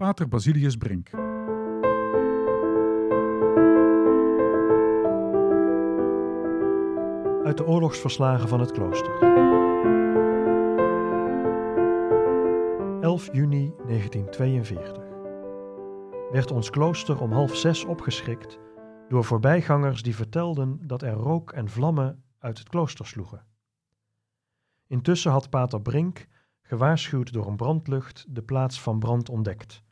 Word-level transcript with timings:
Pater 0.00 0.28
Basilius 0.28 0.76
Brink. 0.76 1.10
Uit 7.44 7.56
de 7.56 7.64
oorlogsverslagen 7.66 8.48
van 8.48 8.60
het 8.60 8.70
klooster. 8.70 9.12
11 13.00 13.28
juni 13.32 13.72
1942 13.86 15.04
werd 16.30 16.50
ons 16.50 16.70
klooster 16.70 17.20
om 17.20 17.32
half 17.32 17.56
zes 17.56 17.84
opgeschrikt 17.84 18.58
door 19.08 19.24
voorbijgangers 19.24 20.02
die 20.02 20.14
vertelden 20.14 20.80
dat 20.86 21.02
er 21.02 21.12
rook 21.12 21.52
en 21.52 21.68
vlammen 21.68 22.24
uit 22.38 22.58
het 22.58 22.68
klooster 22.68 23.06
sloegen. 23.06 23.46
Intussen 24.86 25.30
had 25.30 25.50
pater 25.50 25.82
Brink, 25.82 26.26
gewaarschuwd 26.62 27.32
door 27.32 27.46
een 27.46 27.56
brandlucht, 27.56 28.24
de 28.28 28.42
plaats 28.42 28.80
van 28.80 28.98
brand 28.98 29.28
ontdekt, 29.28 29.88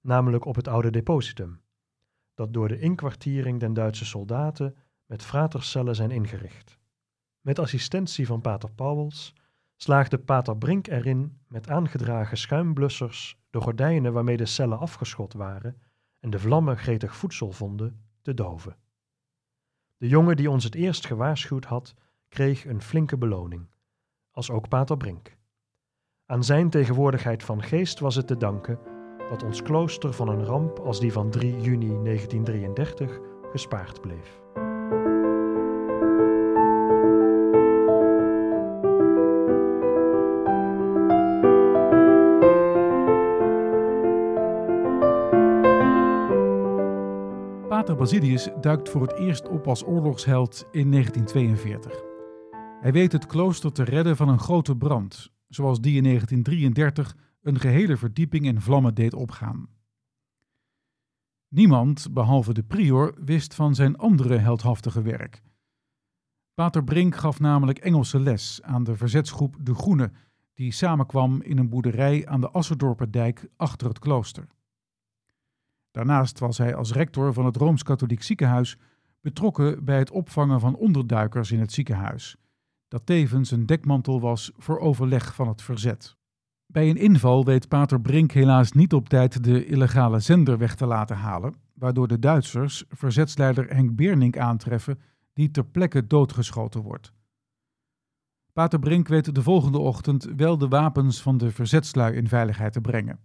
namelijk 0.00 0.44
op 0.44 0.54
het 0.54 0.68
oude 0.68 0.90
depositum, 0.90 1.60
dat 2.34 2.52
door 2.52 2.68
de 2.68 2.78
inkwartiering 2.78 3.60
den 3.60 3.72
Duitse 3.72 4.04
soldaten 4.04 4.76
met 5.06 5.22
fratercellen 5.22 5.94
zijn 5.94 6.10
ingericht. 6.10 6.78
Met 7.40 7.58
assistentie 7.58 8.26
van 8.26 8.40
pater 8.40 8.70
Pauwels 8.70 9.34
slaagde 9.76 10.18
pater 10.18 10.56
Brink 10.56 10.86
erin 10.86 11.40
met 11.48 11.68
aangedragen 11.68 12.36
schuimblussers 12.36 13.38
de 13.50 13.60
gordijnen 13.60 14.12
waarmee 14.12 14.36
de 14.36 14.46
cellen 14.46 14.78
afgeschot 14.78 15.32
waren 15.32 15.80
en 16.20 16.30
de 16.30 16.38
vlammen 16.38 16.78
gretig 16.78 17.16
voedsel 17.16 17.52
vonden, 17.52 18.04
te 18.22 18.34
doven. 18.34 18.76
De 19.96 20.08
jongen 20.08 20.36
die 20.36 20.50
ons 20.50 20.64
het 20.64 20.74
eerst 20.74 21.06
gewaarschuwd 21.06 21.64
had, 21.64 21.94
kreeg 22.28 22.64
een 22.64 22.82
flinke 22.82 23.16
beloning, 23.16 23.70
als 24.30 24.50
ook 24.50 24.68
pater 24.68 24.96
Brink. 24.96 25.36
Aan 26.26 26.44
zijn 26.44 26.70
tegenwoordigheid 26.70 27.42
van 27.42 27.62
geest 27.62 27.98
was 27.98 28.14
het 28.14 28.26
te 28.26 28.36
danken 28.36 28.89
dat 29.30 29.42
ons 29.42 29.62
klooster 29.62 30.12
van 30.12 30.28
een 30.28 30.44
ramp 30.44 30.78
als 30.78 31.00
die 31.00 31.12
van 31.12 31.30
3 31.30 31.60
juni 31.60 32.02
1933 32.02 33.20
gespaard 33.52 34.00
bleef. 34.00 34.40
Pater 47.68 47.96
Basilius 47.96 48.48
duikt 48.60 48.88
voor 48.88 49.02
het 49.02 49.12
eerst 49.12 49.48
op 49.48 49.68
als 49.68 49.86
oorlogsheld 49.86 50.66
in 50.70 50.90
1942. 50.90 52.02
Hij 52.80 52.92
weet 52.92 53.12
het 53.12 53.26
klooster 53.26 53.72
te 53.72 53.84
redden 53.84 54.16
van 54.16 54.28
een 54.28 54.38
grote 54.38 54.76
brand, 54.76 55.30
zoals 55.48 55.80
die 55.80 55.96
in 55.96 56.02
1933 56.02 57.16
een 57.42 57.60
gehele 57.60 57.96
verdieping 57.96 58.44
in 58.44 58.60
vlammen 58.60 58.94
deed 58.94 59.14
opgaan. 59.14 59.68
Niemand, 61.48 62.12
behalve 62.12 62.52
de 62.52 62.62
prior, 62.62 63.14
wist 63.24 63.54
van 63.54 63.74
zijn 63.74 63.96
andere 63.96 64.36
heldhaftige 64.36 65.02
werk. 65.02 65.42
Pater 66.54 66.84
Brink 66.84 67.16
gaf 67.16 67.40
namelijk 67.40 67.78
Engelse 67.78 68.20
les 68.20 68.62
aan 68.62 68.84
de 68.84 68.96
verzetsgroep 68.96 69.56
De 69.60 69.74
Groene, 69.74 70.12
die 70.54 70.72
samenkwam 70.72 71.42
in 71.42 71.58
een 71.58 71.68
boerderij 71.68 72.26
aan 72.26 72.40
de 72.40 72.50
Asserdorperdijk 72.50 73.48
achter 73.56 73.88
het 73.88 73.98
klooster. 73.98 74.46
Daarnaast 75.90 76.38
was 76.38 76.58
hij 76.58 76.74
als 76.74 76.92
rector 76.92 77.32
van 77.32 77.44
het 77.44 77.56
Rooms-Katholiek 77.56 78.22
Ziekenhuis 78.22 78.78
betrokken 79.20 79.84
bij 79.84 79.98
het 79.98 80.10
opvangen 80.10 80.60
van 80.60 80.76
onderduikers 80.76 81.50
in 81.50 81.60
het 81.60 81.72
ziekenhuis, 81.72 82.36
dat 82.88 83.06
tevens 83.06 83.50
een 83.50 83.66
dekmantel 83.66 84.20
was 84.20 84.52
voor 84.56 84.78
overleg 84.78 85.34
van 85.34 85.48
het 85.48 85.62
verzet. 85.62 86.18
Bij 86.72 86.90
een 86.90 86.96
inval 86.96 87.44
weet 87.44 87.68
Pater 87.68 88.00
Brink 88.00 88.32
helaas 88.32 88.72
niet 88.72 88.92
op 88.92 89.08
tijd 89.08 89.44
de 89.44 89.66
illegale 89.66 90.20
zender 90.20 90.58
weg 90.58 90.74
te 90.74 90.86
laten 90.86 91.16
halen, 91.16 91.54
waardoor 91.74 92.08
de 92.08 92.18
Duitsers 92.18 92.84
verzetsleider 92.88 93.74
Henk 93.74 93.96
Beernink 93.96 94.38
aantreffen, 94.38 95.00
die 95.32 95.50
ter 95.50 95.64
plekke 95.64 96.06
doodgeschoten 96.06 96.82
wordt. 96.82 97.12
Pater 98.52 98.78
Brink 98.78 99.08
weet 99.08 99.34
de 99.34 99.42
volgende 99.42 99.78
ochtend 99.78 100.28
wel 100.36 100.58
de 100.58 100.68
wapens 100.68 101.22
van 101.22 101.38
de 101.38 101.50
verzetslui 101.50 102.16
in 102.16 102.28
veiligheid 102.28 102.72
te 102.72 102.80
brengen 102.80 103.20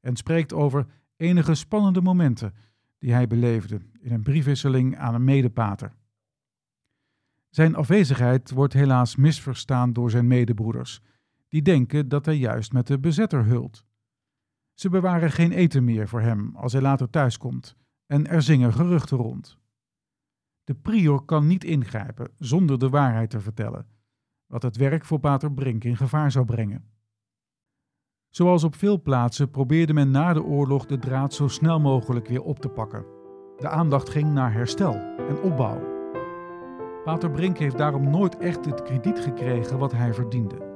en 0.00 0.16
spreekt 0.16 0.52
over 0.52 0.86
enige 1.16 1.54
spannende 1.54 2.00
momenten 2.00 2.54
die 2.98 3.12
hij 3.12 3.26
beleefde 3.26 3.80
in 4.00 4.12
een 4.12 4.22
briefwisseling 4.22 4.98
aan 4.98 5.14
een 5.14 5.24
medepater. 5.24 5.92
Zijn 7.50 7.74
afwezigheid 7.74 8.50
wordt 8.50 8.72
helaas 8.72 9.16
misverstaan 9.16 9.92
door 9.92 10.10
zijn 10.10 10.26
medebroeders, 10.26 11.02
die 11.54 11.62
denken 11.62 12.08
dat 12.08 12.24
hij 12.24 12.36
juist 12.36 12.72
met 12.72 12.86
de 12.86 12.98
bezetter 12.98 13.44
hult. 13.44 13.84
Ze 14.72 14.88
bewaren 14.88 15.30
geen 15.30 15.52
eten 15.52 15.84
meer 15.84 16.08
voor 16.08 16.20
hem 16.20 16.56
als 16.56 16.72
hij 16.72 16.82
later 16.82 17.10
thuiskomt 17.10 17.76
en 18.06 18.26
er 18.26 18.42
zingen 18.42 18.72
geruchten 18.72 19.16
rond. 19.16 19.58
De 20.64 20.74
prior 20.74 21.24
kan 21.24 21.46
niet 21.46 21.64
ingrijpen 21.64 22.30
zonder 22.38 22.78
de 22.78 22.88
waarheid 22.88 23.30
te 23.30 23.40
vertellen, 23.40 23.86
wat 24.46 24.62
het 24.62 24.76
werk 24.76 25.04
voor 25.04 25.18
Pater 25.18 25.52
Brink 25.52 25.84
in 25.84 25.96
gevaar 25.96 26.30
zou 26.30 26.44
brengen. 26.44 26.90
Zoals 28.28 28.64
op 28.64 28.74
veel 28.74 29.02
plaatsen 29.02 29.50
probeerde 29.50 29.92
men 29.92 30.10
na 30.10 30.32
de 30.32 30.42
oorlog 30.42 30.86
de 30.86 30.98
draad 30.98 31.34
zo 31.34 31.48
snel 31.48 31.80
mogelijk 31.80 32.28
weer 32.28 32.42
op 32.42 32.58
te 32.58 32.68
pakken. 32.68 33.06
De 33.56 33.68
aandacht 33.68 34.08
ging 34.08 34.32
naar 34.32 34.52
herstel 34.52 34.94
en 35.28 35.40
opbouw. 35.42 35.92
Pater 37.04 37.30
Brink 37.30 37.58
heeft 37.58 37.78
daarom 37.78 38.10
nooit 38.10 38.36
echt 38.36 38.64
het 38.64 38.82
krediet 38.82 39.18
gekregen 39.18 39.78
wat 39.78 39.92
hij 39.92 40.14
verdiende. 40.14 40.73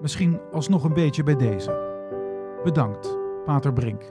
Misschien 0.00 0.40
alsnog 0.52 0.84
een 0.84 0.94
beetje 0.94 1.22
bij 1.22 1.36
deze. 1.36 1.84
Bedankt, 2.64 3.16
Pater 3.44 3.72
Brink. 3.72 4.02